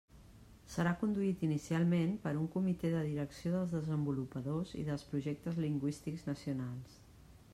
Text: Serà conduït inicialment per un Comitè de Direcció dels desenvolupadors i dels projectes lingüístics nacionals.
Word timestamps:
Serà 0.75 0.93
conduït 1.01 1.43
inicialment 1.47 2.13
per 2.23 2.31
un 2.39 2.47
Comitè 2.55 2.91
de 2.95 3.03
Direcció 3.09 3.53
dels 3.57 3.75
desenvolupadors 3.77 4.73
i 4.81 4.85
dels 4.89 5.07
projectes 5.13 5.63
lingüístics 5.67 6.29
nacionals. 6.33 7.01